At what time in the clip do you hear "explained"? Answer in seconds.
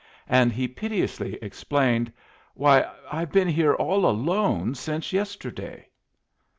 1.43-2.11